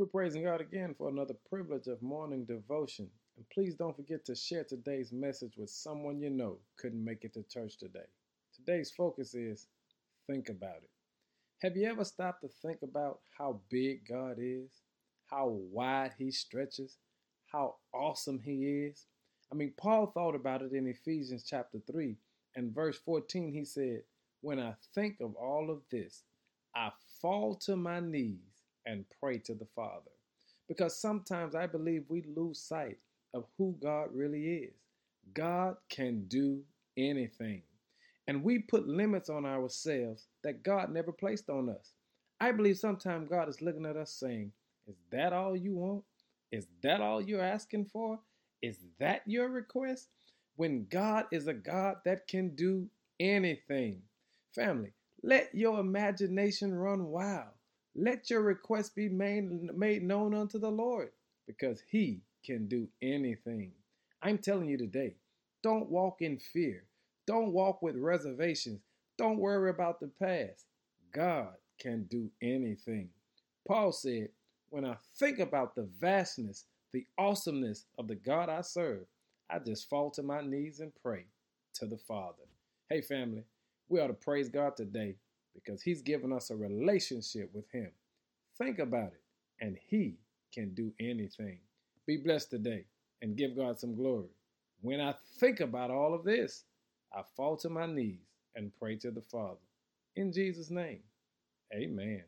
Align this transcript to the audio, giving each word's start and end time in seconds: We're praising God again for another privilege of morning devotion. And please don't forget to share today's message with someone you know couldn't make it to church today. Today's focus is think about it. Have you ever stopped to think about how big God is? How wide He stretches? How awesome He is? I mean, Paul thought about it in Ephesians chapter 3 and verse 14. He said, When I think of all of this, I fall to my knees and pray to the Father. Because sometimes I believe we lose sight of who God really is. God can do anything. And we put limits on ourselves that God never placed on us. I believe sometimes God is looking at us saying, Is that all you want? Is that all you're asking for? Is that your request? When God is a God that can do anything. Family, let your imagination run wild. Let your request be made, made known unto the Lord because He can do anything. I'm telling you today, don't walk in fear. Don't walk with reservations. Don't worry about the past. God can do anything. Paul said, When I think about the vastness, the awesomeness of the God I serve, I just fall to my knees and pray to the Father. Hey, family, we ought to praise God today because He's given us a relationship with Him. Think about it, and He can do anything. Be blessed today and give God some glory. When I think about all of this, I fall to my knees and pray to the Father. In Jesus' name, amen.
We're 0.00 0.06
praising 0.06 0.44
God 0.44 0.62
again 0.62 0.94
for 0.96 1.10
another 1.10 1.34
privilege 1.50 1.86
of 1.86 2.00
morning 2.00 2.46
devotion. 2.46 3.10
And 3.36 3.44
please 3.52 3.74
don't 3.74 3.94
forget 3.94 4.24
to 4.24 4.34
share 4.34 4.64
today's 4.64 5.12
message 5.12 5.58
with 5.58 5.68
someone 5.68 6.22
you 6.22 6.30
know 6.30 6.56
couldn't 6.78 7.04
make 7.04 7.22
it 7.24 7.34
to 7.34 7.42
church 7.42 7.76
today. 7.76 8.08
Today's 8.56 8.90
focus 8.90 9.34
is 9.34 9.66
think 10.26 10.48
about 10.48 10.76
it. 10.76 10.88
Have 11.60 11.76
you 11.76 11.86
ever 11.86 12.06
stopped 12.06 12.40
to 12.40 12.48
think 12.48 12.78
about 12.82 13.18
how 13.36 13.60
big 13.68 14.08
God 14.08 14.36
is? 14.38 14.70
How 15.26 15.48
wide 15.48 16.12
He 16.16 16.30
stretches? 16.30 16.96
How 17.52 17.74
awesome 17.92 18.40
He 18.42 18.86
is? 18.86 19.04
I 19.52 19.54
mean, 19.54 19.74
Paul 19.76 20.12
thought 20.14 20.34
about 20.34 20.62
it 20.62 20.72
in 20.72 20.86
Ephesians 20.86 21.44
chapter 21.46 21.78
3 21.92 22.16
and 22.56 22.74
verse 22.74 22.96
14. 23.04 23.52
He 23.52 23.66
said, 23.66 24.00
When 24.40 24.60
I 24.60 24.76
think 24.94 25.20
of 25.20 25.34
all 25.34 25.68
of 25.70 25.82
this, 25.90 26.22
I 26.74 26.88
fall 27.20 27.54
to 27.66 27.76
my 27.76 28.00
knees 28.00 28.59
and 28.86 29.04
pray 29.20 29.38
to 29.38 29.54
the 29.54 29.66
Father. 29.76 30.10
Because 30.68 31.00
sometimes 31.00 31.54
I 31.54 31.66
believe 31.66 32.04
we 32.08 32.24
lose 32.36 32.60
sight 32.60 32.98
of 33.34 33.44
who 33.58 33.76
God 33.82 34.08
really 34.14 34.46
is. 34.64 34.74
God 35.34 35.76
can 35.88 36.26
do 36.28 36.62
anything. 36.96 37.62
And 38.26 38.44
we 38.44 38.60
put 38.60 38.86
limits 38.86 39.28
on 39.28 39.44
ourselves 39.44 40.28
that 40.44 40.62
God 40.62 40.92
never 40.92 41.12
placed 41.12 41.50
on 41.50 41.68
us. 41.68 41.92
I 42.40 42.52
believe 42.52 42.78
sometimes 42.78 43.28
God 43.28 43.48
is 43.48 43.60
looking 43.60 43.86
at 43.86 43.96
us 43.96 44.12
saying, 44.12 44.52
Is 44.86 44.96
that 45.10 45.32
all 45.32 45.56
you 45.56 45.74
want? 45.74 46.04
Is 46.52 46.66
that 46.82 47.00
all 47.00 47.20
you're 47.20 47.42
asking 47.42 47.86
for? 47.86 48.18
Is 48.62 48.78
that 48.98 49.22
your 49.26 49.48
request? 49.48 50.08
When 50.56 50.86
God 50.90 51.24
is 51.32 51.48
a 51.48 51.54
God 51.54 51.96
that 52.04 52.26
can 52.28 52.54
do 52.54 52.88
anything. 53.18 54.02
Family, 54.54 54.92
let 55.22 55.54
your 55.54 55.78
imagination 55.80 56.74
run 56.74 57.06
wild. 57.06 57.48
Let 57.96 58.30
your 58.30 58.42
request 58.42 58.94
be 58.94 59.08
made, 59.08 59.50
made 59.76 60.02
known 60.02 60.34
unto 60.34 60.58
the 60.58 60.70
Lord 60.70 61.10
because 61.46 61.82
He 61.90 62.20
can 62.44 62.68
do 62.68 62.88
anything. 63.02 63.72
I'm 64.22 64.38
telling 64.38 64.68
you 64.68 64.78
today, 64.78 65.14
don't 65.62 65.90
walk 65.90 66.22
in 66.22 66.38
fear. 66.38 66.84
Don't 67.26 67.52
walk 67.52 67.82
with 67.82 67.96
reservations. 67.96 68.80
Don't 69.18 69.38
worry 69.38 69.70
about 69.70 70.00
the 70.00 70.08
past. 70.20 70.64
God 71.12 71.54
can 71.78 72.04
do 72.04 72.30
anything. 72.42 73.08
Paul 73.66 73.92
said, 73.92 74.28
When 74.70 74.84
I 74.84 74.96
think 75.16 75.38
about 75.38 75.74
the 75.74 75.88
vastness, 76.00 76.64
the 76.92 77.06
awesomeness 77.18 77.84
of 77.98 78.08
the 78.08 78.14
God 78.14 78.48
I 78.48 78.62
serve, 78.62 79.06
I 79.50 79.58
just 79.58 79.88
fall 79.88 80.10
to 80.12 80.22
my 80.22 80.40
knees 80.42 80.80
and 80.80 80.92
pray 81.02 81.24
to 81.74 81.86
the 81.86 81.98
Father. 81.98 82.44
Hey, 82.88 83.00
family, 83.00 83.44
we 83.88 84.00
ought 84.00 84.08
to 84.08 84.14
praise 84.14 84.48
God 84.48 84.76
today 84.76 85.16
because 85.54 85.82
He's 85.82 86.02
given 86.02 86.32
us 86.32 86.50
a 86.50 86.56
relationship 86.56 87.50
with 87.52 87.70
Him. 87.72 87.90
Think 88.58 88.78
about 88.78 89.12
it, 89.12 89.22
and 89.60 89.76
He 89.88 90.16
can 90.52 90.74
do 90.74 90.92
anything. 91.00 91.58
Be 92.06 92.16
blessed 92.18 92.50
today 92.50 92.84
and 93.22 93.36
give 93.36 93.56
God 93.56 93.78
some 93.78 93.94
glory. 93.94 94.30
When 94.82 95.00
I 95.00 95.14
think 95.38 95.60
about 95.60 95.90
all 95.90 96.14
of 96.14 96.24
this, 96.24 96.64
I 97.14 97.22
fall 97.36 97.56
to 97.58 97.68
my 97.68 97.86
knees 97.86 98.18
and 98.54 98.72
pray 98.78 98.96
to 98.96 99.10
the 99.10 99.22
Father. 99.22 99.60
In 100.16 100.32
Jesus' 100.32 100.70
name, 100.70 101.00
amen. 101.74 102.24